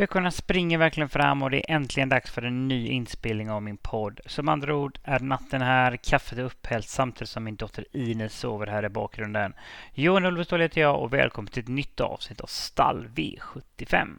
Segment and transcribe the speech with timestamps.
[0.00, 3.76] Veckorna springer verkligen fram och det är äntligen dags för en ny inspelning av min
[3.76, 4.20] podd.
[4.26, 8.66] Som andra ord är natten här, kaffet är upphällt samtidigt som min dotter Ines sover
[8.66, 9.52] här i bakgrunden.
[9.94, 14.18] Johan Ulveståhl heter jag och välkommen till ett nytt avsnitt av Stall V75.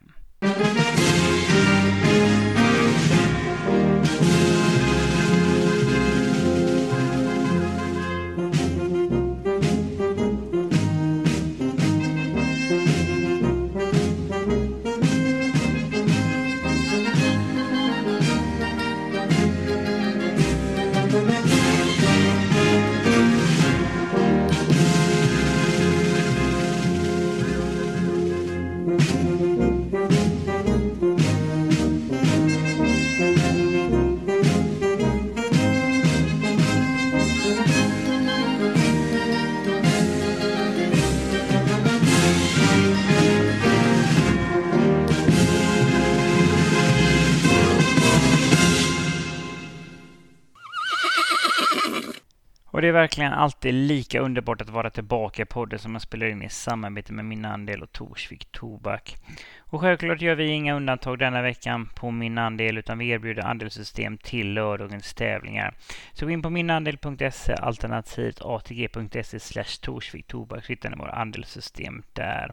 [52.71, 56.27] Och det är verkligen alltid lika underbart att vara tillbaka i podden som man spelar
[56.27, 59.17] in i samarbete med Min Andel och Torsvik Tobak.
[59.59, 64.17] Och självklart gör vi inga undantag denna veckan på Min Andel utan vi erbjuder andelssystem
[64.17, 65.73] till lördagens tävlingar.
[66.13, 72.03] Så gå in på minandel.se alternativt atg.se slash Torsvik Tobak så hittar ni våra andelssystem
[72.13, 72.51] där.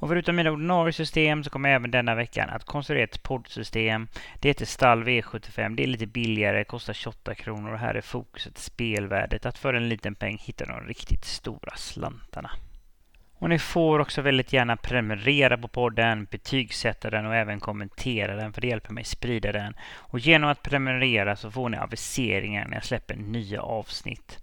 [0.00, 4.08] Och förutom mina ordinarie system så kommer jag även denna veckan att konstruera ett poddsystem.
[4.40, 5.76] Det heter Stall V75.
[5.76, 8.58] Det är lite billigare, kostar 28 kronor och här är fokuset
[9.40, 9.46] spelvärdet.
[9.46, 12.50] Att för en liten peng hitta de riktigt stora slantarna.
[13.40, 18.52] Och ni får också väldigt gärna prenumerera på podden, betygsätta den och även kommentera den
[18.52, 19.74] för det hjälper mig sprida den.
[20.12, 24.38] Och genom att prenumerera så får ni aviseringar när jag släpper nya avsnitt.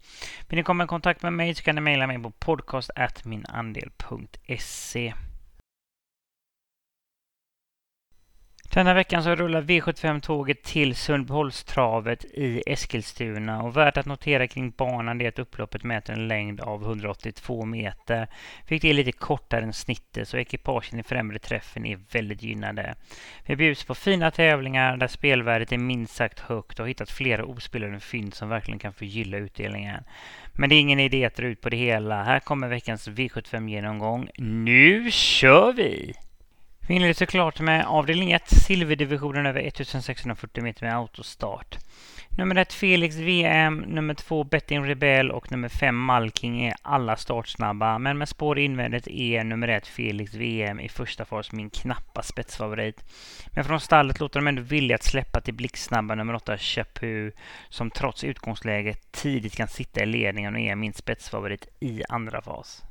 [0.49, 5.13] Vill ni komma i kontakt med mig så kan ni mejla mig på podcast.minandel.se.
[8.73, 15.21] Denna veckan så rullar V75-tåget till Sundbyholmstravet i Eskilstuna och värt att notera kring banan
[15.21, 18.27] är att upploppet mäter en längd av 182 meter.
[18.67, 22.95] Vilket är lite kortare än snittet så ekipagen i främre träffen är väldigt gynnade.
[23.45, 27.45] Vi bjuds på fina tävlingar där spelvärdet är minst sagt högt och har hittat flera
[27.45, 30.03] ospelade fynd som verkligen kan förgylla utdelningen.
[30.53, 32.23] Men det är ingen idé att dra ut på det hela.
[32.23, 34.29] Här kommer veckans V75-genomgång.
[34.37, 36.13] Nu kör vi!
[36.87, 41.77] Vi inleder såklart med avdelning 1, silverdivisionen över 1640 meter med autostart.
[42.29, 47.99] Nummer 1 Felix VM, nummer 2 Betting Rebell och nummer 5 Malking är alla startsnabba.
[47.99, 53.03] Men med spår invändigt är nummer 1 Felix VM i första fas min knappa spetsfavorit.
[53.51, 57.31] Men från stallet låter de ändå vilja att släppa till blixtsnabba nummer 8 Chapu
[57.69, 62.86] som trots utgångsläget tidigt kan sitta i ledningen och är min spetsfavorit i andra fas.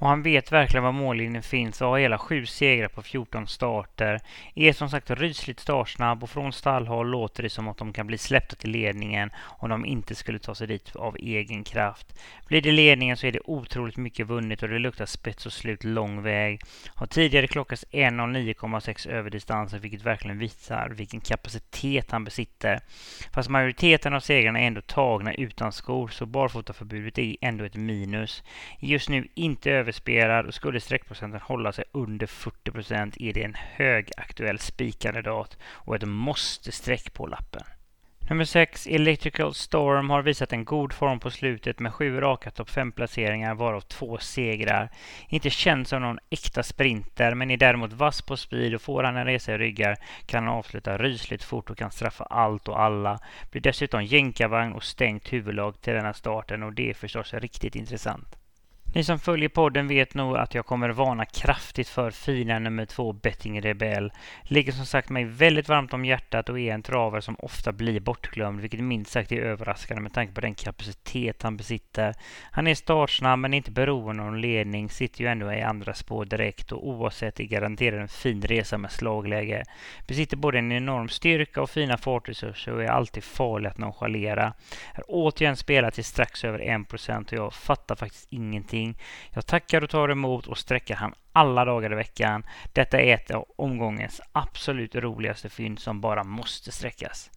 [0.00, 4.20] Och han vet verkligen var mållinjen finns och har hela sju segrar på 14 starter.
[4.54, 8.18] Är som sagt rysligt startsnabb och från stallhåll låter det som att de kan bli
[8.18, 12.06] släppta till ledningen om de inte skulle ta sig dit av egen kraft.
[12.46, 15.84] Blir det ledningen så är det otroligt mycket vunnet och det luktar spets och slut
[15.84, 16.60] lång väg.
[16.94, 22.80] Har tidigare klockats 1.09,6 över distansen vilket verkligen visar vilken kapacitet han besitter.
[23.32, 28.42] Fast majoriteten av segrarna är ändå tagna utan skor så barfotaförbudet är ändå ett minus.
[28.78, 33.42] Just nu inte över överspelad och skulle streckprocenten hålla sig under 40 procent är det
[33.42, 37.62] en högaktuell spikkandidat och ett måste-streck på lappen.
[38.30, 42.68] Nummer 6, Electrical Storm, har visat en god form på slutet med sju raka topp
[42.68, 44.90] 5-placeringar varav två segrar.
[45.28, 49.16] Inte känd som någon äkta sprinter men är däremot vass på speed och får han
[49.16, 49.96] en resa i ryggar
[50.26, 53.18] kan han avsluta rysligt fort och kan straffa allt och alla.
[53.50, 58.39] Blir dessutom jänkarvagn och stängt huvudlag till denna starten och det är förstås riktigt intressant.
[58.94, 63.12] Ni som följer podden vet nog att jag kommer varna kraftigt för fina nummer två
[63.12, 64.12] Betting Rebell.
[64.42, 68.00] Ligger som sagt mig väldigt varmt om hjärtat och är en travare som ofta blir
[68.00, 72.14] bortglömd, vilket minst sagt är överraskande med tanke på den kapacitet han besitter.
[72.50, 76.72] Han är startsnabb men inte beroende av ledning, sitter ju ändå i andra spår direkt
[76.72, 79.64] och oavsett är garanterad en fin resa med slagläge.
[80.08, 84.52] Besitter både en enorm styrka och fina fartresurser och är alltid farlig att nonchalera.
[84.94, 89.04] Är återigen spelat till strax över 1% och jag fattar faktiskt ingenting någonting.
[89.34, 92.42] Jag tackar och tar emot och sträcker han alla dagar i veckan.
[92.72, 97.30] Detta är ett av omgångens absolut roligaste fynd som bara måste sträckas.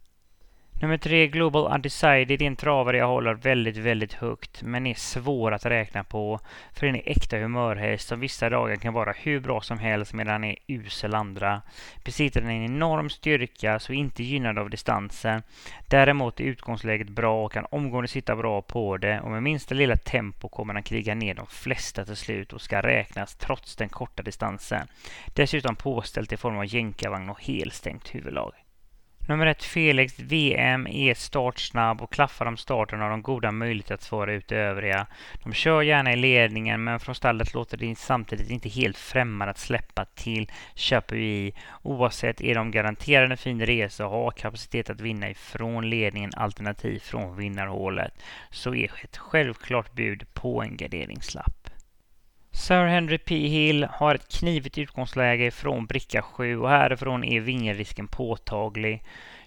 [0.80, 5.52] Nummer tre, Global Undecided, är en travare jag håller väldigt, väldigt högt, men är svår
[5.52, 6.40] att räkna på.
[6.72, 10.40] För den är äkta humörhäst som vissa dagar kan vara hur bra som helst medan
[10.40, 11.62] den är usel andra.
[12.04, 15.42] Besitter den en enorm styrka så är inte gynnad av distansen.
[15.88, 19.96] Däremot är utgångsläget bra och kan omgående sitta bra på det och med minsta lilla
[19.96, 24.22] tempo kommer den kriga ner de flesta till slut och ska räknas trots den korta
[24.22, 24.88] distansen.
[25.34, 28.63] Dessutom påställt i form av jänkarvagn och helstängt huvudlag.
[29.26, 34.02] Nummer ett Felix VM är startsnabb och klaffar om starten har de goda möjligheter att
[34.02, 35.06] svara ut övriga.
[35.42, 39.58] De kör gärna i ledningen men från stallet låter det samtidigt inte helt främmande att
[39.58, 41.54] släppa till Chapuis.
[41.82, 47.02] Oavsett är de garanterade en fin resa och har kapacitet att vinna ifrån ledningen alternativt
[47.02, 48.22] från vinnarhålet.
[48.50, 51.63] Så är ett självklart bud på en garderingslapp.
[52.56, 53.48] Sir Henry P.
[53.48, 59.02] Hill har ett knivigt utgångsläge från bricka 7 och härifrån är vingelrisken påtaglig.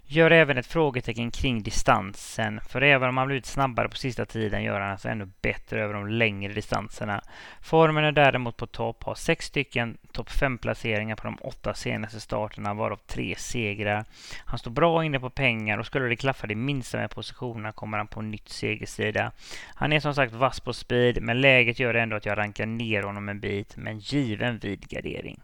[0.09, 4.63] Gör även ett frågetecken kring distansen, för även om han blivit snabbare på sista tiden
[4.63, 7.21] gör han alltså ännu bättre över de längre distanserna.
[7.61, 12.73] Formen är däremot på topp, har sex stycken topp 5-placeringar på de åtta senaste starterna,
[12.73, 14.05] varav tre segrar.
[14.45, 17.97] Han står bra inne på pengar och skulle det klaffa det minsta med positionerna kommer
[17.97, 19.31] han på nytt segersida.
[19.75, 23.03] Han är som sagt vass på speed, men läget gör ändå att jag rankar ner
[23.03, 25.39] honom en bit, men given vid gardering.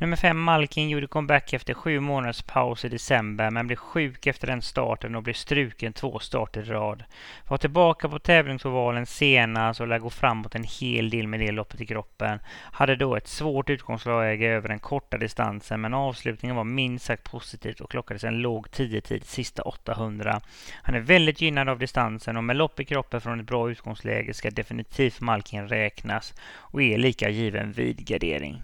[0.00, 4.46] Nummer fem Malkin gjorde comeback efter sju månaders paus i december men blev sjuk efter
[4.46, 7.04] den starten och blev struken två starter i rad.
[7.48, 11.80] Var tillbaka på tävlingsovalen senast och lär gå framåt en hel del med det loppet
[11.80, 12.38] i kroppen.
[12.72, 17.80] Hade då ett svårt utgångsläge över den korta distansen men avslutningen var minst sagt positivt
[17.80, 20.40] och klockades en låg 10-tid sista 800.
[20.82, 24.34] Han är väldigt gynnad av distansen och med lopp i kroppen från ett bra utgångsläge
[24.34, 28.62] ska definitivt Malkin räknas och är lika given vid gardering.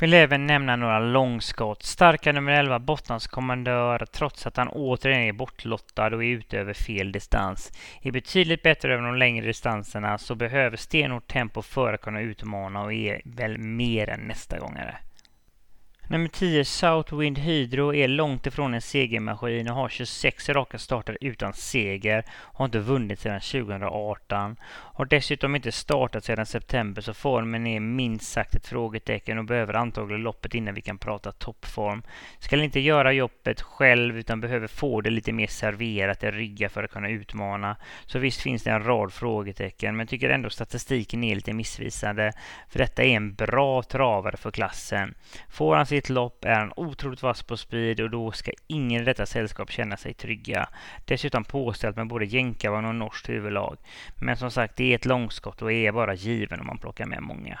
[0.00, 1.82] Vill även nämna några långskott.
[1.82, 6.74] Starka nummer 11 Bottnans kommandör, trots att han återigen är bortlottad och är ute över
[6.74, 12.00] fel distans, är betydligt bättre över de längre distanserna så behöver stenhårt tempo för att
[12.00, 14.96] kunna utmana och är väl mer än nästa gångare.
[16.08, 21.52] Nummer 10, Southwind Hydro, är långt ifrån en segermaskin och har 26 raka starter utan
[21.52, 22.24] seger.
[22.40, 24.56] och Har inte vunnit sedan 2018.
[24.96, 29.74] Har dessutom inte startat sedan september så formen är minst sagt ett frågetecken och behöver
[29.74, 32.02] antagligen loppet innan vi kan prata toppform.
[32.38, 36.82] Ska inte göra jobbet själv utan behöver få det lite mer serverat i ryggen för
[36.82, 37.76] att kunna utmana.
[38.06, 42.32] Så visst finns det en rad frågetecken men tycker ändå statistiken är lite missvisande.
[42.68, 45.14] För detta är en bra travare för klassen.
[45.50, 49.04] Får han sitt lopp är han otroligt vass på speed och då ska ingen i
[49.04, 50.68] detta sällskap känna sig trygga.
[51.04, 53.76] Dessutom påställt med både jänkarvagn och norskt huvudlag.
[54.20, 57.22] Men som sagt, det är ett långskott och är bara given om man plockar med
[57.22, 57.58] många.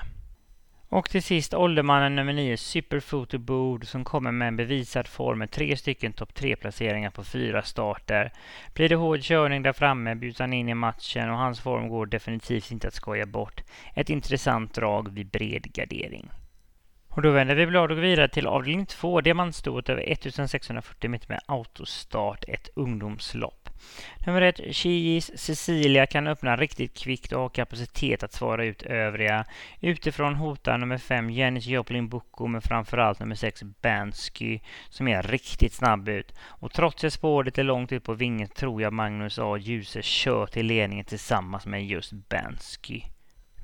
[0.88, 5.50] Och till sist åldermannen nummer 9, Superfooter Board, som kommer med en bevisad form med
[5.50, 8.32] tre stycken topp 3-placeringar på fyra starter.
[8.74, 12.06] Blir det hård körning där framme bjuds han in i matchen och hans form går
[12.06, 13.62] definitivt inte att skoja bort.
[13.94, 16.30] Ett intressant drag vid bred gardering.
[17.14, 21.28] Och då vänder vi blad och går vidare till avdelning 2, diamantstoet över 1640 meter
[21.28, 23.70] med autostart, ett ungdomslopp.
[24.26, 29.44] Nummer 1, Chiis Cecilia kan öppna riktigt kvickt och har kapacitet att svara ut övriga.
[29.80, 35.72] Utifrån hotar nummer 5 Janis Joplin Boko men framförallt nummer 6 Bansky som är riktigt
[35.72, 36.32] snabb ut.
[36.42, 39.56] Och trots att spåret är långt ut på vingen tror jag Magnus A.
[39.56, 43.02] Djuse kör till ledningen tillsammans med just Bansky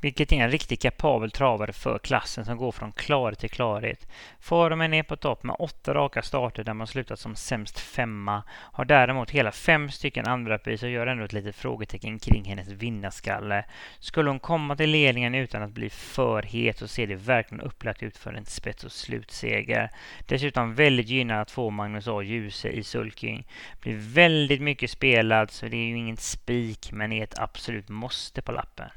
[0.01, 4.09] vilket är en riktigt kapabel travare för klassen som går från klarhet till klarhet.
[4.41, 8.43] Formen är på topp med åtta raka starter där man slutat som sämst femma.
[8.51, 12.69] Har däremot hela fem stycken andra pris och gör ändå ett litet frågetecken kring hennes
[12.69, 13.65] vinnarskalle.
[13.99, 18.03] Skulle hon komma till ledningen utan att bli för het så ser det verkligen upplagt
[18.03, 19.91] ut för en spets och slutseger.
[20.27, 22.23] Dessutom väldigt gynnad att få Magnus A.
[22.23, 23.47] Djuse i sulking.
[23.81, 28.43] Blir väldigt mycket spelad så det är ju ingen spik men är ett absolut måste
[28.43, 28.91] på lappen.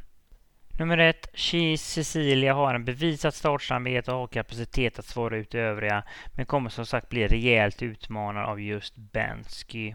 [0.78, 6.04] Nummer ett, Cheese Cecilia har en bevisad startsnabbhet och har kapacitet att svara ut övriga,
[6.36, 9.94] men kommer som sagt bli rejält utmanad av just Bensky.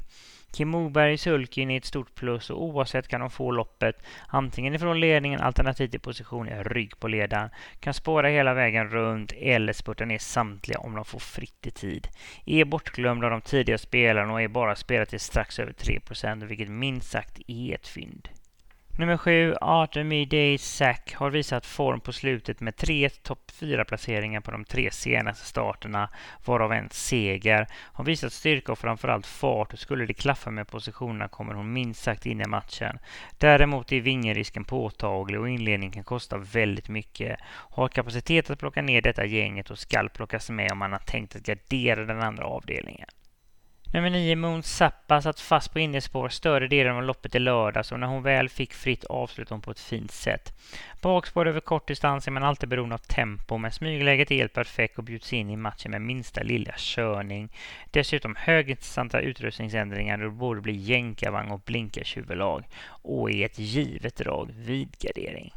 [0.53, 4.75] Kim Moberg i sulkin är ett stort plus och oavsett kan de få loppet antingen
[4.75, 7.51] ifrån ledningen alternativt i position i rygg på ledaren.
[7.81, 12.09] Kan spåra hela vägen runt eller spurta ner samtliga om de får fritt i tid.
[12.47, 16.01] Är bortglömda av de tidiga spelarna och är bara spelat till strax över 3
[16.47, 18.29] vilket minst sagt är ett fynd.
[18.99, 24.41] Nummer sju, Artemy Day Sack har visat form på slutet med tre topp fyra placeringar
[24.41, 26.09] på de tre senaste starterna,
[26.45, 27.67] varav en seger.
[27.73, 32.03] Har visat styrka och framförallt fart och skulle det klaffa med positionerna kommer hon minst
[32.03, 32.99] sagt in i matchen.
[33.39, 37.39] Däremot är vingerisken påtaglig och inledningen kan kosta väldigt mycket.
[37.47, 41.37] Har kapacitet att plocka ner detta gänget och skall plockas med om man har tänkt
[41.37, 43.09] att gardera den andra avdelningen.
[43.93, 48.01] Nummer 9 Moon Zappa satt fast på innerspår större delen av loppet i lördags och
[48.01, 50.53] när hon väl fick fritt avslutade hon på ett fint sätt.
[51.03, 54.99] Bakspår över kort distans är man alltid beroende av tempo men smygläget är helt perfekt
[54.99, 57.49] och bjuds in i matchen med minsta lilla körning.
[57.91, 62.65] Dessutom högintressanta utrustningsändringar och det borde bli jänkarvagn och blinkartjuvlag
[63.03, 65.53] och i ett givet drag vid gardering.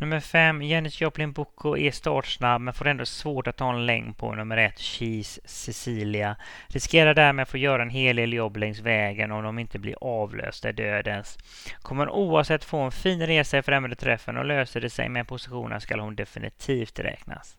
[0.00, 4.16] Nummer fem, Janis Joplin Boko är startsnabb men får ändå svårt att ta en längd
[4.16, 6.36] på nummer ett, Cheese Cecilia.
[6.68, 9.96] Riskerar därmed att få göra en hel del jobb längs vägen om de inte blir
[10.00, 11.38] avlösta i dödens.
[11.82, 15.80] Kommer oavsett få en fin resa i främre träffen och löser det sig med positionen
[15.80, 17.56] skall hon definitivt räknas.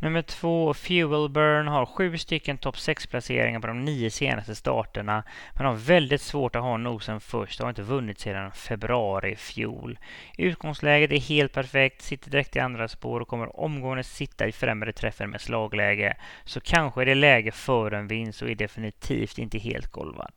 [0.00, 5.66] Nummer två, Fuel Burn, har sju stycken topp 6-placeringar på de nio senaste starterna, men
[5.66, 9.98] har väldigt svårt att ha nosen först och har inte vunnit sedan februari i fjol.
[10.38, 14.92] Utgångsläget är helt perfekt, sitter direkt i andra spår och kommer omgående sitta i främre
[14.92, 16.16] träffen med slagläge.
[16.44, 20.32] Så kanske är det läge för en vinst och är definitivt inte helt golvad.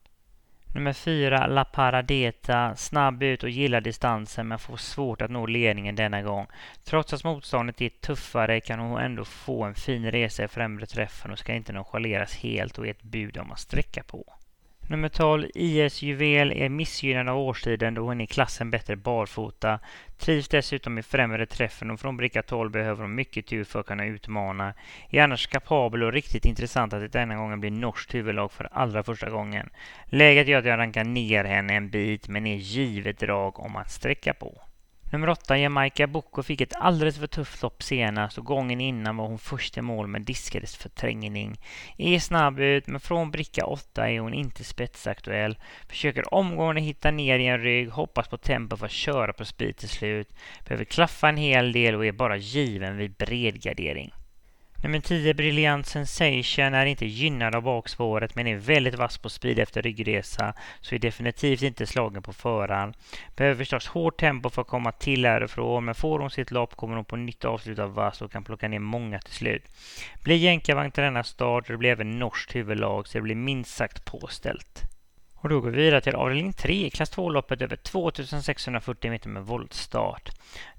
[0.78, 2.76] Nummer fyra, La Paradeta.
[2.76, 6.48] Snabb ut och gillar distansen men får svårt att nå ledningen denna gång.
[6.84, 11.32] Trots att motståndet är tuffare kan hon ändå få en fin resa i främre träffen
[11.32, 14.34] och ska inte nonchaleras helt och är ett bud om att sträcka på.
[14.90, 19.80] Nummer 12, IS Juvel, är missgynnad av årstiden då hon är i klassen bättre barfota.
[20.18, 23.86] Trivs dessutom i främre träffen och från bricka 12 behöver hon mycket tur för att
[23.86, 24.74] kunna utmana.
[25.10, 29.04] Är annars kapabel och riktigt intressant att det denna gången blir norskt huvudlag för allra
[29.04, 29.70] första gången.
[30.06, 33.92] Läget gör att jag rankar ner henne en bit men är givet drag om att
[33.92, 34.67] sträcka på.
[35.12, 39.28] Nummer åtta, Jamaica Boko, fick ett alldeles för tufft lopp senast och gången innan var
[39.28, 41.58] hon först i mål men diskades för trängning.
[41.98, 45.58] Är snabb ut, men från bricka åtta är hon inte spetsaktuell.
[45.88, 49.78] Försöker omgående hitta ner i en rygg, hoppas på tempo för att köra på speed
[49.78, 50.30] till slut.
[50.66, 54.12] Behöver klaffa en hel del och är bara given vid bred gardering.
[54.84, 59.60] Nummer 10, Brilliant Sensation, är inte gynnad av bakspåret men är väldigt vass på speed
[59.60, 62.94] efter ryggresa så är definitivt inte slagen på förhand.
[63.36, 66.96] Behöver förstås hårt tempo för att komma till härifrån men får hon sitt lopp kommer
[66.96, 69.64] hon på nytt avsluta vass och kan plocka ner många till slut.
[70.24, 73.76] Blir jänkarvagn till denna start och det blir även norskt huvudlag så det blir minst
[73.76, 74.84] sagt påställt.
[75.48, 80.30] Och då går vi vidare till avdelning 3, klass 2-loppet över 2640 meter med voltstart.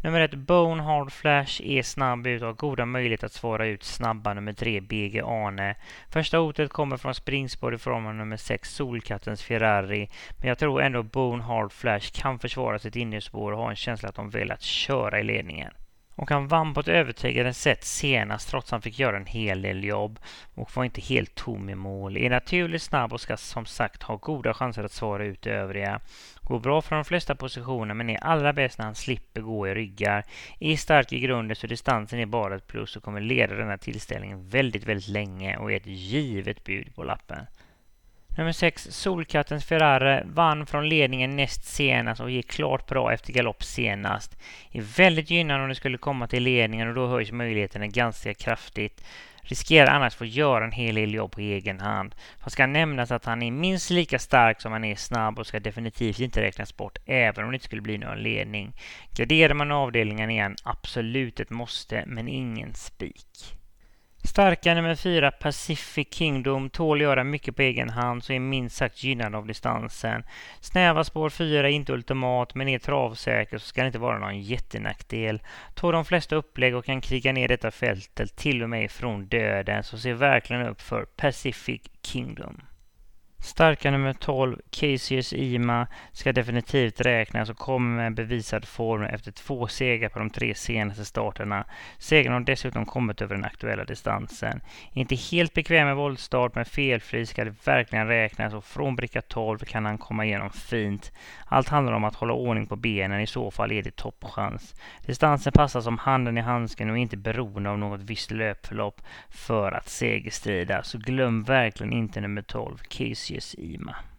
[0.02, 3.84] Nummer 1 Bone Hard Flash är snabb ut och har goda möjligheter att svara ut
[3.84, 5.74] snabba nummer 3 BG Arne.
[6.10, 10.10] Första hotet kommer från springspår i form av nummer 6 Solkattens Ferrari.
[10.36, 14.08] Men jag tror ändå Bone Hard Flash kan försvara sitt innerspår och har en känsla
[14.08, 15.72] att de vill att köra i ledningen.
[16.18, 19.62] Och han vann på ett övertygande sätt senast trots att han fick göra en hel
[19.62, 20.18] del jobb
[20.54, 22.16] och var inte helt tom i mål.
[22.16, 26.00] Är naturligt snabb och ska som sagt ha goda chanser att svara ut det övriga.
[26.42, 29.74] Går bra från de flesta positioner men är allra bäst när han slipper gå i
[29.74, 30.24] ryggar.
[30.60, 33.76] Är stark i grunden så distansen är bara ett plus och kommer leda den här
[33.76, 37.46] tillställningen väldigt, väldigt länge och är ett givet bud på lappen.
[38.38, 43.64] Nummer 6, Solkattens Ferrari, vann från ledningen näst senast och gick klart bra efter galopp
[43.64, 44.36] senast.
[44.72, 49.04] Är väldigt gynnad om det skulle komma till ledningen och då höjs möjligheterna ganska kraftigt.
[49.42, 52.14] Riskerar annars få göra en hel del jobb på egen hand.
[52.38, 55.60] Fast ska nämnas att han är minst lika stark som han är snabb och ska
[55.60, 58.72] definitivt inte räknas bort även om det inte skulle bli någon ledning.
[59.16, 63.57] Garderar man avdelningen är han absolut ett måste men ingen spik.
[64.24, 69.04] Starka nummer fyra, Pacific Kingdom, tål göra mycket på egen hand så är minst sagt
[69.04, 70.24] gynnad av distansen.
[70.60, 74.40] Snäva spår 4 är inte ultimat men är travsäker så ska det inte vara någon
[74.40, 75.42] jättenackdel.
[75.74, 79.84] Tar de flesta upplägg och kan kriga ner detta fältet till och med från döden
[79.84, 82.60] så ser verkligen upp för Pacific Kingdom.
[83.40, 89.68] Starka nummer 12, Casius Ima, ska definitivt räknas och kommer med bevisad form efter två
[89.68, 91.64] segrar på de tre senaste starterna.
[91.98, 94.60] Segern har dessutom kommit över den aktuella distansen.
[94.92, 99.58] Inte helt bekväm med voltstart, men felfri ska det verkligen räknas och från bricka 12
[99.58, 101.12] kan han komma igenom fint.
[101.46, 104.74] Allt handlar om att hålla ordning på benen, i så fall är det toppchans.
[105.06, 109.72] Distansen passar som handen i handsken och är inte beroende av något visst löpförlopp för
[109.72, 114.17] att segerstrida, så glöm verkligen inte nummer 12, Casius Lucius Ima.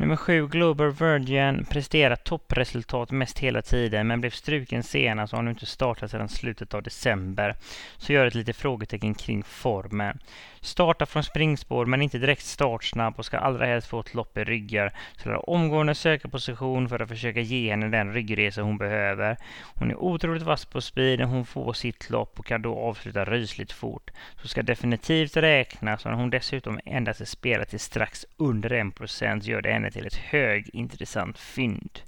[0.00, 5.44] Nummer sju, Global Virgin, presterar toppresultat mest hela tiden men blev struken senast och har
[5.44, 7.56] nu inte startat sedan slutet av december.
[7.96, 10.18] Så gör ett litet frågetecken kring formen.
[10.60, 14.44] Startar från springspår men inte direkt startsnabb och ska allra helst få ett lopp i
[14.44, 14.92] ryggar.
[15.16, 19.36] Så lär omgående söka position för att försöka ge henne den ryggresa hon behöver.
[19.74, 23.24] Hon är otroligt vass på speed när hon får sitt lopp och kan då avsluta
[23.24, 24.10] rysligt fort.
[24.42, 29.42] Så ska definitivt räknas och när hon dessutom endast är spelad till strax under 1%
[29.42, 32.00] gör det henne till ett högintressant fynd.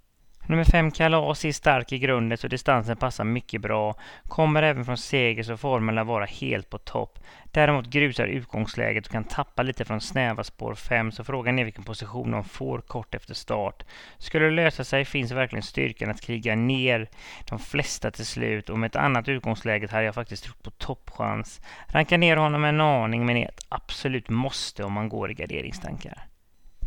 [0.50, 3.94] Nummer fem Kalas är stark i grunden så distansen passar mycket bra.
[4.28, 7.18] Kommer även från seger så formen lär vara helt på topp.
[7.44, 11.84] Däremot grusar utgångsläget och kan tappa lite från snäva spår 5 så frågan är vilken
[11.84, 13.82] position de får kort efter start.
[14.18, 17.08] Skulle det lösa sig finns verkligen styrkan att kriga ner
[17.48, 21.60] de flesta till slut och med ett annat utgångsläge hade jag faktiskt trott på toppchans.
[21.88, 26.29] Ranka ner honom en aning men är ett absolut måste om man går i garderingstankar.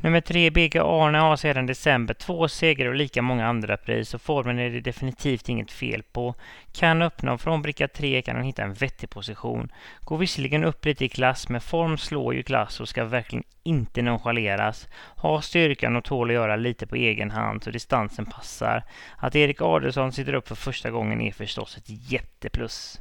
[0.03, 4.21] Nummer tre, BK Arne har sedan december två segrar och lika många andra pris och
[4.21, 6.35] formen är det definitivt inget fel på.
[6.71, 9.71] Kan öppna och från bricka tre kan han hitta en vettig position.
[10.01, 14.01] Går visserligen upp lite i klass, men form slår ju klass och ska verkligen inte
[14.01, 14.87] nonchaleras.
[15.15, 18.83] Har styrkan och tål att göra lite på egen hand så distansen passar.
[19.17, 22.99] Att Erik Adelsson sitter upp för första gången är förstås ett jätteplus.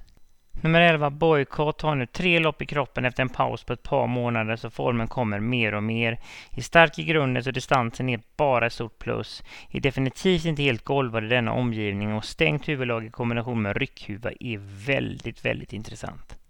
[0.61, 4.07] Nummer 11, Boycott, har nu tre lopp i kroppen efter en paus på ett par
[4.07, 6.21] månader så formen kommer mer och mer.
[6.51, 9.43] Är stark i grunden så distansen är bara ett stort plus.
[9.71, 14.31] Är definitivt inte helt golvad i denna omgivning och stängt huvudlag i kombination med ryckhuva
[14.41, 16.42] är väldigt, väldigt intressant.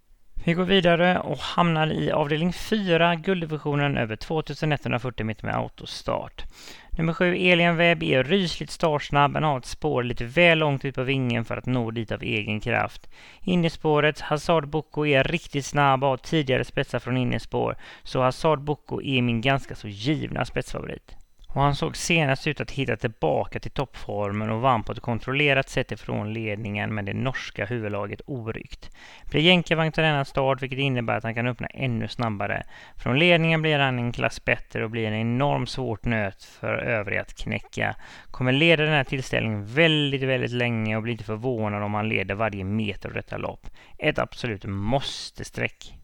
[0.44, 6.44] Vi går vidare och hamnar i avdelning 4, gulddivisionen över 2140 meter med autostart.
[6.90, 10.94] Nummer 7, Elian Webb är rysligt startsnabb men har ett spår lite väl långt ut
[10.94, 13.11] på vingen för att nå dit av egen kraft.
[13.40, 19.02] Innespåret, Hazard Boko är riktigt snabb och har tidigare spetsar från innespår, så Hazard Boko
[19.02, 21.16] är min ganska så givna spetsfavorit
[21.54, 25.68] och han såg senast ut att hitta tillbaka till toppformen och vann på ett kontrollerat
[25.68, 28.90] sätt ifrån ledningen med det norska huvudlaget oryckt.
[29.30, 32.62] Blir jänkarvagn till denna start vilket innebär att han kan öppna ännu snabbare.
[32.97, 37.21] Från ledningen blir han en klass bättre och blir en enormt svårt nöt för övriga
[37.21, 37.97] att knäcka.
[38.30, 42.35] Kommer leda den här tillställningen väldigt, väldigt länge och blir inte förvånad om han leder
[42.35, 43.66] varje meter av detta lopp.
[43.99, 46.01] Ett absolut måste-streck.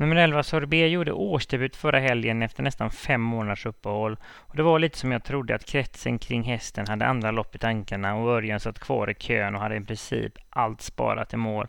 [0.00, 4.16] Nummer 11 Sorbet gjorde årsdebut förra helgen efter nästan fem månaders uppehåll.
[4.24, 7.58] Och det var lite som jag trodde att kretsen kring hästen hade andra lopp i
[7.58, 11.66] tankarna och Örjan satt kvar i kön och hade i princip allt sparat i mål.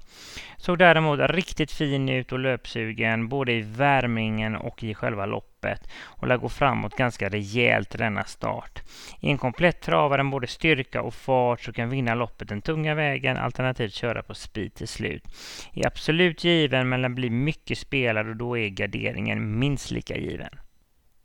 [0.57, 5.50] Såg däremot riktigt fin ut och löpsugen både i värmningen och i själva loppet
[6.03, 8.81] och lär gå framåt ganska rejält denna start.
[9.19, 12.95] I en komplett travare den både styrka och fart så kan vinna loppet den tunga
[12.95, 15.23] vägen alternativt köra på speed till slut.
[15.73, 20.59] Är absolut given men den blir mycket spelad och då är garderingen minst lika given.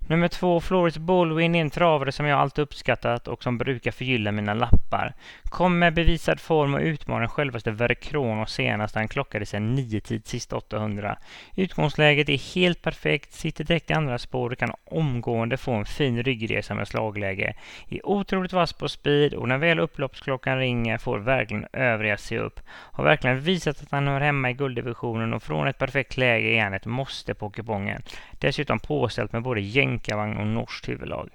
[0.09, 4.33] Nummer två, Floris Baldwin är en travare som jag alltid uppskattat och som brukar förgylla
[4.33, 5.15] mina lappar.
[5.57, 10.57] Kom med bevisad form och utmanar självaste Verkrono senast han klockade sig niotid tid sista
[10.57, 11.19] 800.
[11.57, 16.23] Utgångsläget är helt perfekt, sitter direkt i andra spår och kan omgående få en fin
[16.23, 17.55] ryggresa med slagläge.
[17.89, 22.61] Är otroligt vass på speed och när väl upploppsklockan ringer får verkligen övriga se upp.
[22.69, 26.63] Har verkligen visat att han hör hemma i gulddivisionen och från ett perfekt läge är
[26.63, 28.03] han ett måste på kupongen.
[28.33, 31.31] Dessutom påställt med både jänkarvagn och norskt huvudlag.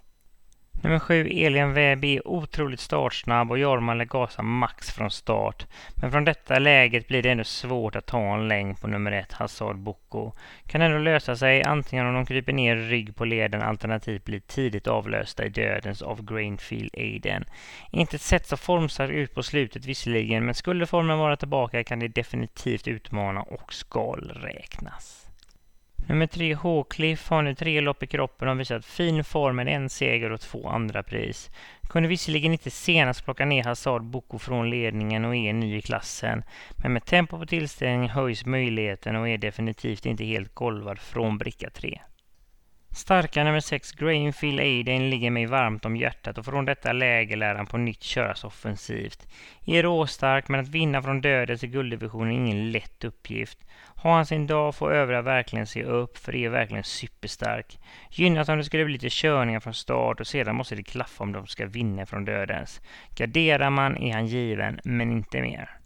[0.84, 5.66] Nummer sju, Elian Väby, är otroligt startsnabb och Jorma gasa max från start.
[5.96, 9.34] Men från detta läget blir det ändå svårt att ta en längd på nummer ett,
[9.34, 10.32] Hazard Boko.
[10.68, 14.88] Kan ändå lösa sig antingen om de kryper ner rygg på leden alternativt blir tidigt
[14.88, 17.46] avlösta i dödens av Grainfield Aiden.
[17.92, 22.00] Inte ett sätt så formstark ut på slutet visserligen, men skulle formen vara tillbaka kan
[22.00, 25.31] det definitivt utmana och skall räknas.
[26.08, 29.90] Nummer tre, Håkliff, har nu tre lopp i kroppen och visat fin form med en
[29.90, 31.52] seger och två andra pris.
[31.90, 36.44] Kunde visserligen inte senast plocka ner Hazard Boko från ledningen och är ny i klassen,
[36.76, 41.70] men med tempo på tillställningen höjs möjligheten och är definitivt inte helt golvad från bricka
[41.70, 42.00] 3.
[42.94, 47.56] Starka nummer 6 Grainfield Aiden ligger mig varmt om hjärtat och från detta läge lär
[47.56, 49.28] han på nytt köras offensivt.
[49.66, 53.58] Är råstark men att vinna från dödens i gulddivisionen är ingen lätt uppgift.
[53.96, 57.80] Har han sin dag får övriga verkligen se upp för det är verkligen superstark.
[58.10, 61.32] Gynnas om det skulle bli lite körningar från start och sedan måste det klaffa om
[61.32, 62.82] de ska vinna från dödens.
[63.16, 65.81] Garderar man är han given men inte mer.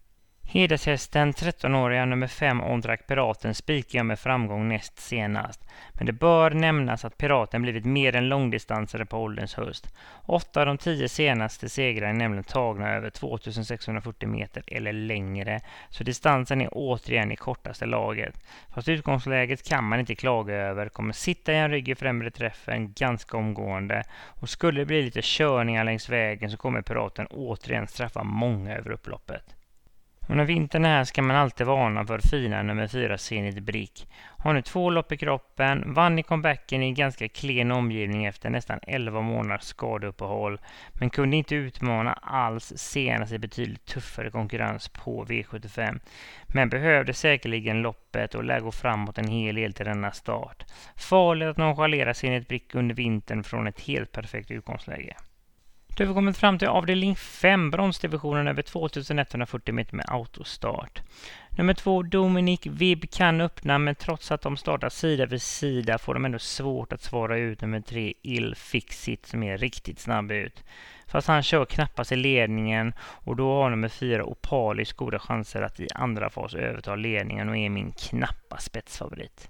[0.55, 5.65] Hedershästen 13-åriga nummer 5 Ondrak Piraten spikar jag med framgång näst senast.
[5.93, 9.95] Men det bör nämnas att Piraten blivit mer än långdistansare på ålderns höst.
[10.25, 16.03] Åtta av de tio senaste segrarna är nämligen tagna över 2640 meter eller längre, så
[16.03, 18.35] distansen är återigen i kortaste laget.
[18.73, 22.93] Fast utgångsläget kan man inte klaga över, kommer sitta i en rygg i främre träffen
[22.93, 28.23] ganska omgående och skulle det bli lite körningar längs vägen så kommer Piraten återigen straffa
[28.23, 29.54] många över upploppet.
[30.27, 34.07] Under vintern här ska man alltid varna för fina nummer 4 Zenit Brick.
[34.37, 38.79] Har nu två lopp i kroppen, vann i comebacken i ganska klen omgivning efter nästan
[38.87, 40.59] 11 månaders skadeuppehåll,
[40.93, 45.99] men kunde inte utmana alls senast i betydligt tuffare konkurrens på V75.
[46.47, 50.63] Men behövde säkerligen loppet och lär gå framåt en hel del till denna start.
[50.95, 55.15] Farligt att nonchalera Zenit Brick under vintern från ett helt perfekt utgångsläge.
[55.97, 61.01] Då har vi kommit fram till avdelning 5, bronsdivisionen över 2140 meter med autostart.
[61.49, 66.13] Nummer 2, Dominic Vibb kan öppna, men trots att de startar sida vid sida får
[66.13, 70.63] de ändå svårt att svara ut nummer 3, Il Fixit, som är riktigt snabb ut.
[71.07, 75.79] Fast han kör knappast i ledningen och då har nummer 4, Opalis, goda chanser att
[75.79, 79.49] i andra fas överta ledningen och är min knappa spetsfavorit.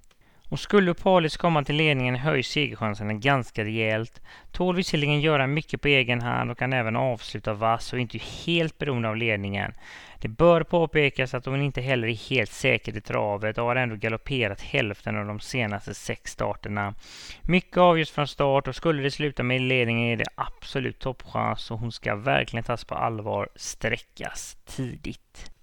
[0.49, 4.21] Och skulle Palis komma till ledningen höjs segerchanserna ganska rejält.
[4.51, 8.17] Tål visserligen göra mycket på egen hand och kan även avsluta vass och är inte
[8.45, 9.73] helt beroende av ledningen.
[10.21, 13.95] Det bör påpekas att hon inte heller är helt säker i travet och har ändå
[13.95, 16.93] galopperat hälften av de senaste sex starterna.
[17.41, 21.79] Mycket avgörs från start och skulle det sluta med ledningen är det absolut toppchans och
[21.79, 25.54] hon ska verkligen tas på allvar, sträckas tidigt.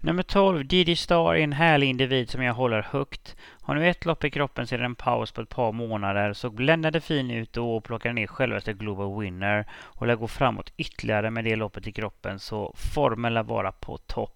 [0.00, 3.36] Nummer 12, Didi Star, är en härlig individ som jag håller högt.
[3.62, 7.00] Har nu ett lopp i kroppen sedan en paus på ett par månader, såg bländande
[7.00, 11.44] fin ut då och plockade ner självaste Global Winner och lär gå framåt ytterligare med
[11.44, 14.35] det loppet i kroppen, så formen lär vara på topp.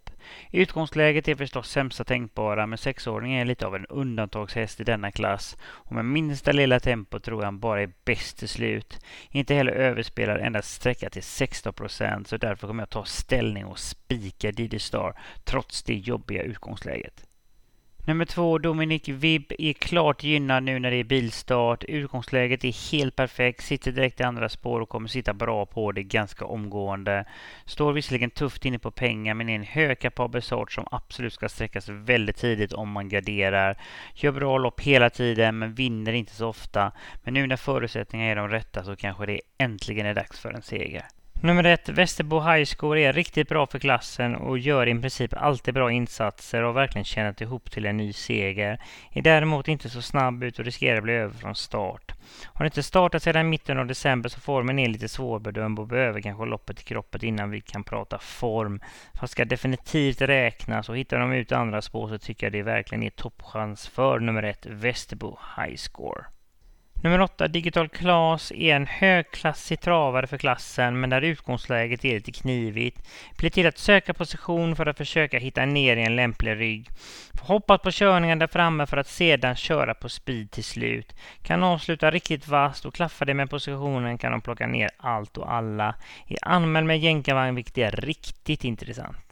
[0.52, 5.56] Utgångsläget är förstås sämsta tänkbara, men sexåringen är lite av en undantagshäst i denna klass
[5.62, 9.04] och med minsta lilla tempo tror jag han bara är bäst till slut.
[9.30, 13.78] Inte heller överspelar endast sträcka till 16 procent, så därför kommer jag ta ställning och
[13.78, 17.29] spika Didi Star trots det jobbiga utgångsläget.
[18.04, 21.84] Nummer två, Dominic Vibb är klart gynnad nu när det är bilstart.
[21.84, 26.02] Utgångsläget är helt perfekt, sitter direkt i andra spår och kommer sitta bra på det
[26.02, 27.24] ganska omgående.
[27.64, 31.88] Står visserligen tufft inne på pengar men är en högkapabel sort som absolut ska sträckas
[31.88, 33.76] väldigt tidigt om man garderar.
[34.14, 36.92] Gör bra lopp hela tiden men vinner inte så ofta.
[37.22, 40.62] Men nu när förutsättningarna är de rätta så kanske det äntligen är dags för en
[40.62, 41.04] seger.
[41.42, 45.74] Nummer ett, Västerbo High School är riktigt bra för klassen och gör i princip alltid
[45.74, 48.80] bra insatser och har verkligen tjänat ihop till en ny seger.
[49.12, 52.12] Är däremot inte så snabb ut och riskerar att bli över från start.
[52.44, 56.44] Har inte startat sedan mitten av december så formen är lite svårbedömd och behöver kanske
[56.44, 58.80] loppet i kroppen innan vi kan prata form.
[59.20, 63.02] Fast ska definitivt räknas och hittar de ut andra spår så tycker jag det verkligen
[63.02, 66.24] är toppchans för nummer ett, Västerbo High Score.
[67.02, 72.32] Nummer 8, Digital Class, är en högklassig travare för klassen men där utgångsläget är lite
[72.32, 73.08] knivigt.
[73.38, 76.88] Blir till att söka position för att försöka hitta ner i en lämplig rygg.
[77.40, 81.14] Hoppas på körningen där framme för att sedan köra på speed till slut.
[81.42, 85.52] Kan avsluta riktigt vasst och klaffar det med positionen kan de plocka ner allt och
[85.52, 85.94] alla.
[86.26, 89.29] Är anmäld med jänkarvagn vilket är riktigt intressant.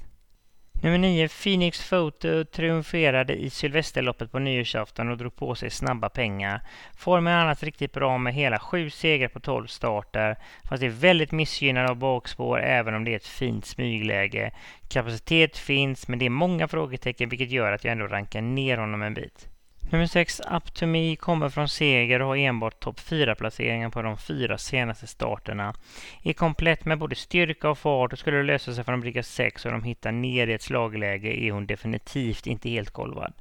[0.81, 6.61] Nummer 9, Phoenix Photo, triumferade i Sylvesterloppet på nyårsafton och drog på sig snabba pengar.
[6.97, 10.37] Formen är annars riktigt bra med hela sju segrar på 12 starter,
[10.69, 14.51] fast det är väldigt missgynnad av bakspår även om det är ett fint smygläge.
[14.89, 19.03] Kapacitet finns, men det är många frågetecken vilket gör att jag ändå rankar ner honom
[19.03, 19.49] en bit.
[19.91, 24.19] Nummer 6, Up to Me, kommer från seger och har enbart topp 4-placeringar på de
[24.19, 25.75] fyra senaste starterna.
[26.23, 29.65] Är komplett med både styrka och fart och skulle det lösa sig från bricka 6
[29.65, 33.33] och de hittar ner i ett slagläge är hon definitivt inte helt golvad.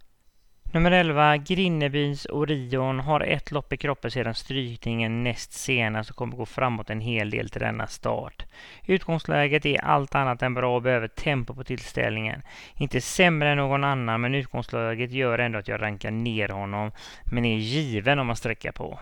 [0.72, 6.38] Nummer 11, Grinnebyns Orion, har ett lopp i kroppen sedan strykningen näst senast och kommer
[6.38, 8.46] gå framåt en hel del till denna start.
[8.86, 12.42] Utgångsläget är allt annat än bra och behöver tempo på tillställningen.
[12.76, 16.92] Inte sämre än någon annan, men utgångsläget gör ändå att jag rankar ner honom,
[17.32, 19.00] men är given om man sträcker på.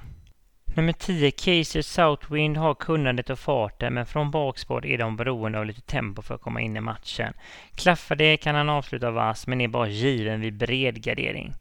[0.77, 5.65] Nummer 10, Casey Southwind, har kunnandet och farten men från bakspår är de beroende av
[5.65, 7.33] lite tempo för att komma in i matchen.
[7.75, 11.53] Klaffar det kan han avsluta vass men är bara given vid bred gardering.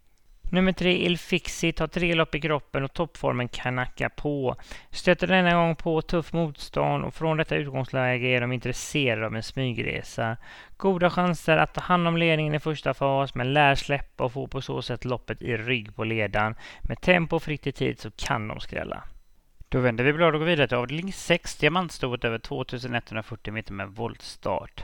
[0.55, 4.57] Nummer tre, Ilfixit, har tre lopp i kroppen och toppformen kan på.
[4.91, 9.43] Stöter denna gång på tuff motstånd och från detta utgångsläge är de intresserade av en
[9.43, 10.37] smygresa.
[10.77, 14.47] Goda chanser att ta hand om ledningen i första fas men lär släppa och få
[14.47, 16.55] på så sätt loppet i rygg på ledan.
[16.81, 19.05] Med tempo fritt i tid så kan de skrälla.
[19.75, 23.89] Då vänder vi blad och går vidare till avdelning 6, diamantstoet över 2140 meter med
[23.89, 24.83] voltstart.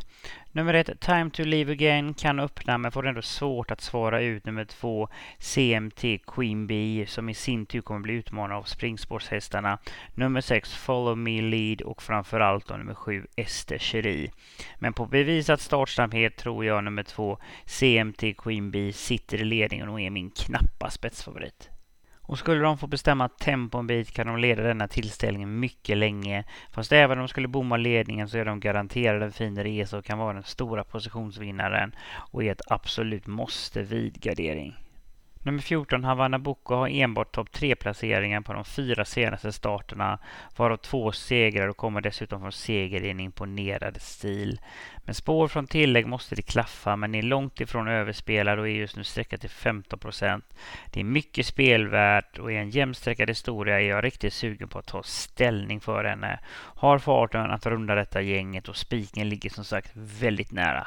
[0.53, 4.47] Nummer ett, Time to Leave Again, kan öppna men får ändå svårt att svara ut
[4.47, 9.79] nummer två, CMT Queen Bee, som i sin tur kommer bli utmanad av springspårshästarna.
[10.15, 14.33] Nummer sex, Follow Me Lead och framförallt då nummer sju, Ester Cherie.
[14.79, 20.01] Men på bevisat startsnabbhet tror jag nummer två, CMT Queen Bee, sitter i ledningen och
[20.01, 21.71] är min knappa spetsfavorit.
[22.31, 26.45] Och skulle de få bestämma tempo en bit kan de leda denna tillställning mycket länge.
[26.73, 30.05] Fast även om de skulle bomma ledningen så är de garanterade en fin resa och
[30.05, 31.95] kan vara den stora positionsvinnaren
[32.33, 34.77] och är ett absolut måste vid gardering.
[35.43, 40.19] Nummer 14 Havanna Boko har enbart topp 3-placeringar på de fyra senaste starterna,
[40.57, 44.61] varav två segrar och kommer dessutom från seger i en imponerande stil.
[45.05, 48.97] Med spår från tillägg måste det klaffa, men är långt ifrån överspelad och är just
[48.97, 50.45] nu sträckad till 15 procent.
[50.91, 54.87] Det är mycket spelvärt och i en jämnsträckad historia är jag riktigt sugen på att
[54.87, 56.41] ta ställning för henne.
[56.77, 60.87] Har farten att runda detta gänget och spiken ligger som sagt väldigt nära.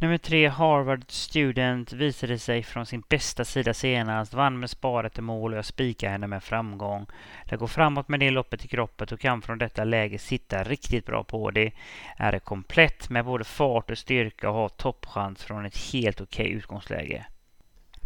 [0.00, 5.20] Nummer tre, Harvard Student, visade sig från sin bästa sida senast, vann med sparet i
[5.20, 7.06] mål och jag spikar henne med framgång.
[7.44, 11.06] Jag går framåt med det loppet i kroppet och kan från detta läge sitta riktigt
[11.06, 11.72] bra på det.
[12.16, 16.44] Är det komplett med både fart och styrka och har toppchans från ett helt okej
[16.44, 17.26] okay utgångsläge.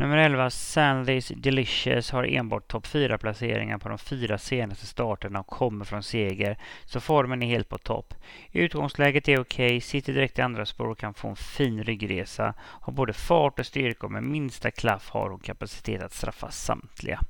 [0.03, 5.85] Nummer 11, Sandys Delicious, har enbart topp 4-placeringar på de fyra senaste starterna och kommer
[5.85, 8.15] från seger, så formen är helt på topp.
[8.53, 12.55] Utgångsläget är okej, okay, sitter direkt i andra spår och kan få en fin ryggresa.
[12.59, 17.21] Har både fart och styrka och med minsta klaff har hon kapacitet att straffa samtliga.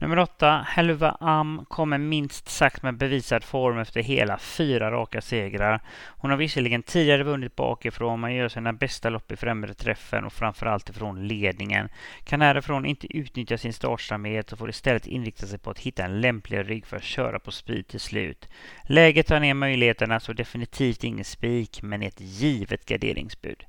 [0.00, 5.80] Nummer åtta, Helva Am kommer minst sagt med bevisad form efter hela fyra raka segrar.
[6.06, 10.32] Hon har visserligen tidigare vunnit bakifrån men gör sina bästa lopp i främre träffen och
[10.32, 11.88] framförallt ifrån ledningen.
[12.24, 16.20] Kan härifrån inte utnyttja sin startsamhet och får istället inrikta sig på att hitta en
[16.20, 18.48] lämplig rygg för att köra på speed till slut.
[18.82, 23.67] Läget tar ner möjligheterna så definitivt ingen spik men ett givet garderingsbud.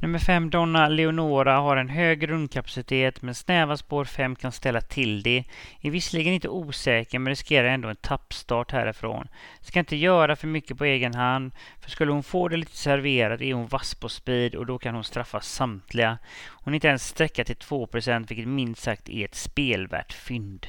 [0.00, 5.22] Nummer 5, Donna Leonora, har en hög rundkapacitet men snäva spår 5 kan ställa till
[5.22, 5.44] det.
[5.80, 9.28] Är visserligen inte osäker men riskerar ändå en tappstart härifrån.
[9.60, 13.40] Ska inte göra för mycket på egen hand, för skulle hon få det lite serverat
[13.40, 16.18] är hon vass på speed och då kan hon straffa samtliga.
[16.46, 20.66] Hon är inte ens sträcka till 2% vilket minst sagt är ett spelvärt fynd.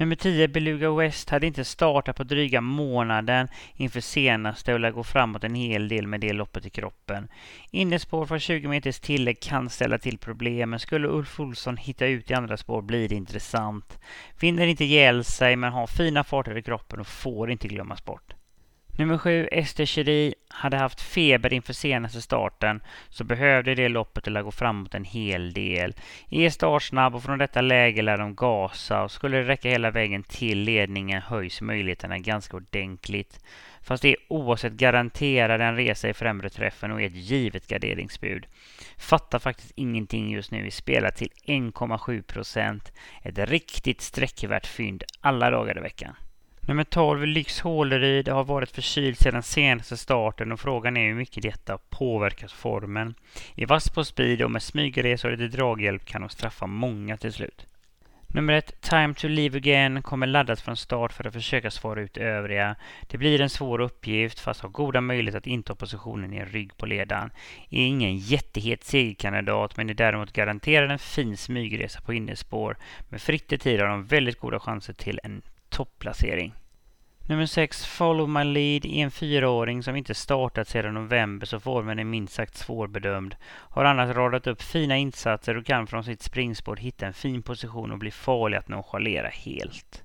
[0.00, 5.04] Nummer 10, Beluga West, hade inte startat på dryga månaden inför senaste och lär gå
[5.04, 7.28] framåt en hel del med det loppet i kroppen.
[7.70, 12.30] Innespår från 20 meters tillägg kan ställa till problem, men skulle Ulf Olsson hitta ut
[12.30, 13.98] i andra spår blir det intressant.
[14.40, 18.37] Vinner inte ihjäl sig, men har fina farter i kroppen och får inte glömmas bort.
[18.98, 24.42] Nummer sju, Ester Cheri, hade haft feber inför senaste starten så behövde det loppet eller
[24.42, 25.94] gå framåt en hel del.
[26.30, 30.22] Är startsnabb och från detta läge lär de gasa och skulle det räcka hela vägen
[30.22, 33.40] till ledningen höjs möjligheterna ganska ordentligt.
[33.82, 38.46] Fast det är oavsett garanterad en resa i främre träffen och är ett givet garderingsbud.
[38.96, 42.92] Fattar faktiskt ingenting just nu i spelar till 1,7 procent.
[43.22, 46.14] Ett riktigt sträckvärt fynd alla dagar i veckan.
[46.68, 51.42] Nummer 12, Lyx Håleryd, har varit förkyld sedan senaste starten och frågan är hur mycket
[51.42, 53.14] detta påverkat formen.
[53.54, 57.32] I vass på speed och med smygresor och lite draghjälp kan hon straffa många till
[57.32, 57.66] slut.
[58.26, 62.16] Nummer ett, Time to Leave Again, kommer laddat från start för att försöka svara ut
[62.16, 62.76] övriga.
[63.06, 66.76] Det blir en svår uppgift, fast har goda möjligheter att inta positionen i en rygg
[66.76, 67.30] på ledaren.
[67.70, 72.76] Är ingen jättehet segerkandidat, men är däremot garanterad en fin smygresa på innerspår.
[73.08, 75.42] Med fritt i tid har de väldigt goda chanser till en
[75.78, 76.54] topplacering.
[77.28, 81.98] Nummer 6, Follow My Lead, är en fyraåring som inte startat sedan november så formen
[81.98, 83.36] är minst sagt svårbedömd.
[83.44, 87.92] Har annars radat upp fina insatser och kan från sitt springspår hitta en fin position
[87.92, 90.02] och bli farlig att nonchalera helt.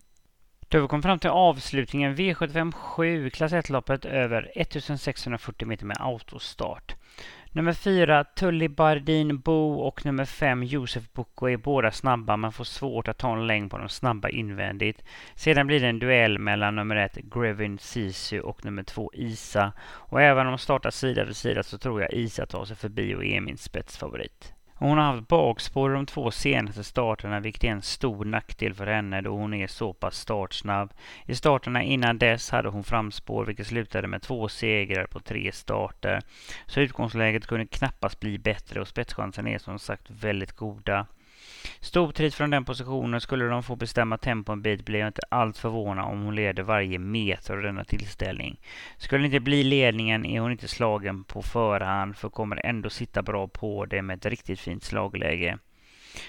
[0.67, 6.95] Då vi kom fram till avslutningen V75 7, klass 1-loppet över 1640 meter med autostart.
[7.56, 12.63] Nummer fyra, Tully Bardin Bo och nummer fem, Josef Boko är båda snabba men får
[12.63, 15.04] svårt att ta en längd på de snabba invändigt.
[15.36, 19.74] Sedan blir det en duell mellan nummer ett, Grevin Sisu och nummer två, Isa.
[19.84, 23.16] Och även om de startar sida vid sida så tror jag Isa tar sig förbi
[23.16, 24.53] och är min spetsfavorit.
[24.75, 29.21] Hon har haft bakspår de två senaste starterna vilket är en stor nackdel för henne
[29.21, 30.93] då hon är så pass startsnabb.
[31.25, 36.21] I starterna innan dess hade hon framspår vilket slutade med två segrar på tre starter.
[36.65, 41.07] Så utgångsläget kunde knappast bli bättre och spetschansen är som sagt väldigt goda.
[41.80, 45.60] Stortrit från den positionen skulle de få bestämma tempo en bit blir jag inte alls
[45.60, 48.60] förvånad om hon leder varje meter av denna tillställning.
[48.97, 53.21] Skulle det inte bli ledningen är hon inte slagen på förhand för kommer ändå sitta
[53.21, 55.58] bra på det med ett riktigt fint slagläge.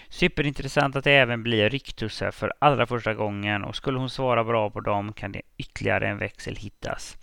[0.08, 4.70] Superintressant att det även blir ryktussar för allra första gången och skulle hon svara bra
[4.70, 7.16] på dem kan det ytterligare en växel hittas.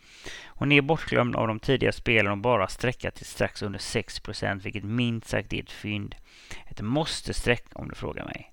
[0.46, 4.84] Hon är bortglömd av de tidiga spelen och bara sträckat till strax under 6% vilket
[4.84, 6.16] minst sagt är ett fynd.
[6.68, 8.51] Ett måste-streck om du frågar mig.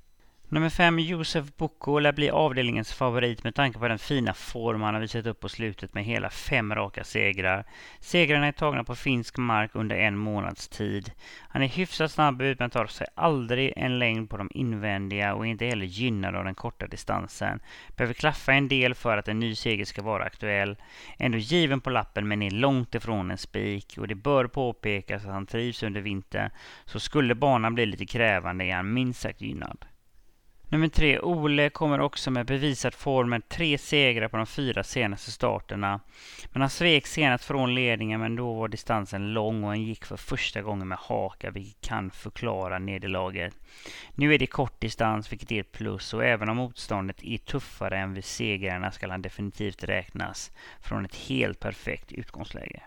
[0.51, 4.95] Nummer fem, Josef Boko, lär bli avdelningens favorit med tanke på den fina form han
[4.95, 7.65] har visat upp på slutet med hela fem raka segrar.
[8.01, 11.13] Segrarna är tagna på finsk mark under en månads tid.
[11.49, 15.47] Han är hyfsat snabb ut men tar sig aldrig en längd på de invändiga och
[15.47, 17.61] är inte heller gynnad av den korta distansen.
[17.97, 20.77] Behöver klaffa en del för att en ny seger ska vara aktuell.
[21.19, 25.33] Ändå given på lappen men är långt ifrån en spik och det bör påpekas att
[25.33, 26.51] han trivs under vintern.
[26.85, 29.85] Så skulle banan bli lite krävande är han minst sagt gynnad.
[30.71, 35.31] Nummer tre, Ole kommer också med bevisad form med tre segrar på de fyra senaste
[35.31, 36.01] starterna.
[36.53, 40.17] Men han svek senast från ledningen men då var distansen lång och han gick för
[40.17, 43.55] första gången med haka vilket kan förklara nederlaget.
[44.15, 47.99] Nu är det kort distans vilket är ett plus och även om motståndet är tuffare
[47.99, 50.51] än vid segrarna ska han definitivt räknas
[50.81, 52.83] från ett helt perfekt utgångsläge.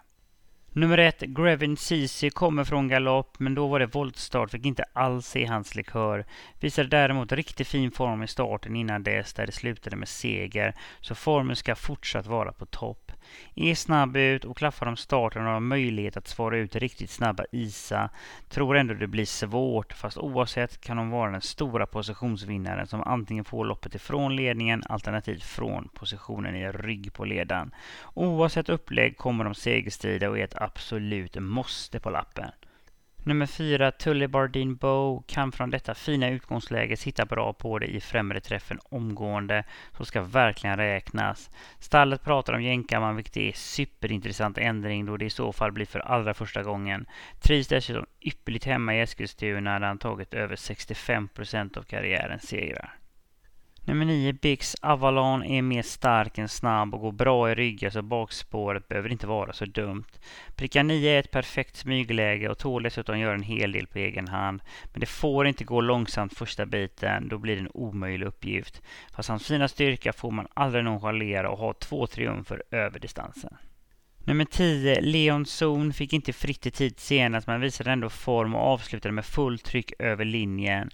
[0.73, 5.27] Nummer ett, Grevin Ceesay, kommer från galopp, men då var det voltstart, fick inte alls
[5.27, 6.25] se hans likör.
[6.59, 11.15] Visade däremot riktigt fin form i starten innan dess, där det slutade med seger, så
[11.15, 13.11] formen ska fortsatt vara på topp.
[13.55, 17.45] Är snabb ut och klaffar om starten och har möjlighet att svara ut riktigt snabba
[17.51, 18.09] Isa.
[18.49, 23.45] Tror ändå det blir svårt, fast oavsett kan hon vara den stora positionsvinnaren som antingen
[23.45, 27.71] får loppet ifrån ledningen alternativt från positionen i rygg på ledaren.
[28.13, 32.51] Oavsett upplägg kommer de segerstrida och är ett absolut måste på lappen.
[33.23, 37.99] Nummer fyra, Tully Bardeen Bow, kan från detta fina utgångsläge sitta bra på det i
[37.99, 39.63] främre träffen omgående,
[39.97, 41.49] så ska verkligen räknas.
[41.79, 45.99] Stallet pratar om jänkarman, vilket är superintressant ändring då det i så fall blir för
[45.99, 47.05] allra första gången.
[47.39, 53.00] Trivs dessutom ypperligt hemma i Eskilstuna där han tagit över 65 procent av karriärens segrar.
[53.85, 58.01] Nummer 9, Bix Avalon, är mer stark än snabb och går bra i ryggar så
[58.01, 60.07] bakspåret behöver inte vara så dumt.
[60.55, 64.27] Pricka 9 är ett perfekt smygläge och tål dessutom göra en hel del på egen
[64.27, 64.61] hand.
[64.91, 68.81] Men det får inte gå långsamt första biten, då blir det en omöjlig uppgift.
[69.11, 73.57] Fast hans fina styrka får man aldrig nonchalera och ha två triumfer över distansen.
[74.23, 78.61] Nummer 10, Leon Zon, fick inte fritt i tid senast men visade ändå form och
[78.61, 80.89] avslutade med fullt tryck över linjen.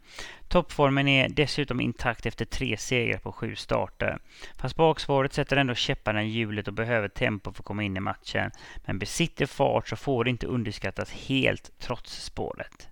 [0.48, 4.18] Toppformen är dessutom intakt efter tre segrar på sju starter.
[4.58, 8.00] Fast baksvaret sätter ändå käpparna i hjulet och behöver tempo för att komma in i
[8.00, 8.52] matchen.
[8.86, 12.88] Men besitter fart så får det inte underskattas helt trots spåret.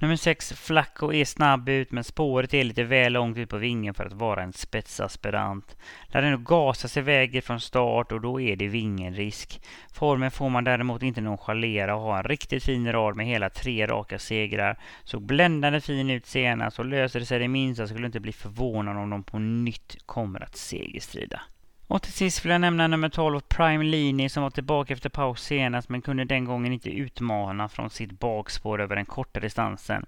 [0.00, 3.94] Nummer 6, Flacco är snabb ut men spåret är lite väl långt ut på vingen
[3.94, 5.76] för att vara en spetsaspirant.
[6.06, 9.60] Lär ändå gasas iväg från start och då är det vingenrisk.
[9.92, 13.86] Formen får man däremot inte nonchalera och ha en riktigt fin rad med hela tre
[13.86, 14.78] raka segrar.
[15.04, 18.96] Såg bländande fin ut senast och löser det sig det minsta skulle inte bli förvånad
[18.96, 21.40] om de på nytt kommer att segerstrida.
[21.90, 25.42] Och till sist vill jag nämna nummer 12, Prime Lini, som var tillbaka efter paus
[25.42, 30.06] senast men kunde den gången inte utmana från sitt bakspår över den korta distansen.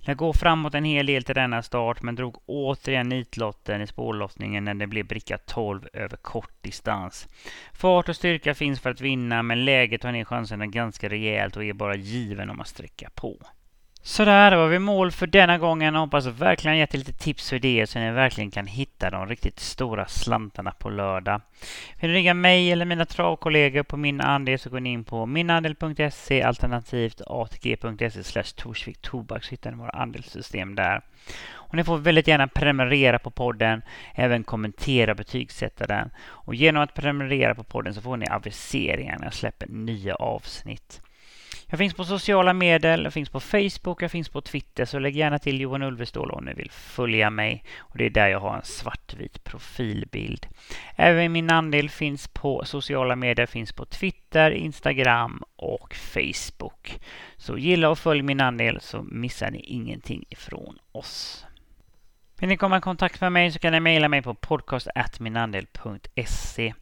[0.00, 4.64] Jag går framåt en hel del till denna start men drog återigen nitlotten i spårlottningen
[4.64, 7.28] när det blev bricka 12 över kort distans.
[7.72, 11.64] Fart och styrka finns för att vinna men läget tar ner chanserna ganska rejält och
[11.64, 13.36] är bara given om man sträcker på.
[14.04, 15.94] Sådär, då var vi mål för denna gången.
[15.94, 20.06] Hoppas verkligen gett lite tips och idéer så ni verkligen kan hitta de riktigt stora
[20.06, 21.40] slantarna på lördag.
[22.00, 25.26] Vill ni ringa mig eller mina travkollegor på min andel så går ni in på
[25.26, 31.02] minandel.se alternativt atg.se slash Torsvik Tobak så hittar ni våra andelssystem där.
[31.50, 33.82] Och ni får väldigt gärna prenumerera på podden,
[34.14, 36.10] även kommentera och betygsätta den.
[36.20, 41.00] Och genom att prenumerera på podden så får ni aviseringar när jag släpper nya avsnitt.
[41.72, 45.16] Jag finns på sociala medier, jag finns på Facebook, jag finns på Twitter, så lägg
[45.16, 47.64] gärna till Johan Ulvestål om ni vill följa mig.
[47.78, 50.46] Och Det är där jag har en svartvit profilbild.
[50.96, 57.00] Även min andel finns på sociala medier, finns på Twitter, Instagram och Facebook.
[57.36, 61.46] Så gilla och följ min andel så missar ni ingenting ifrån oss.
[62.38, 66.74] Vill ni komma i kontakt med mig så kan ni mejla mig på podcast.minandel.se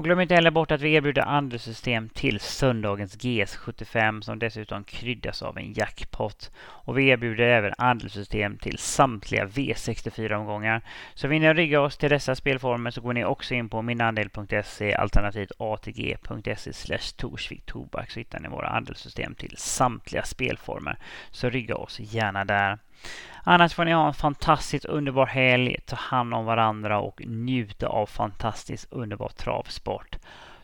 [0.00, 5.42] och glöm inte heller bort att vi erbjuder andelssystem till söndagens GS75 som dessutom kryddas
[5.42, 6.50] av en jackpot.
[6.58, 10.82] Och vi erbjuder även andelssystem till samtliga V64-omgångar.
[11.14, 14.94] Så vill ni rigga oss till dessa spelformer så går ni också in på minandel.se
[14.94, 20.98] alternativt atg.se slash Torsvik Tobak så hittar ni våra andelssystem till samtliga spelformer.
[21.30, 22.78] Så rigga oss gärna där.
[23.44, 28.06] Annars får ni ha en fantastiskt underbar helg, ta hand om varandra och njuta av
[28.06, 30.16] fantastiskt underbar travsport.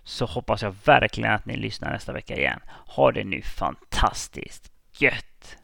[0.04, 2.60] Så hoppas jag verkligen att ni lyssnar nästa vecka igen.
[2.68, 5.56] Ha det nu fantastiskt gött!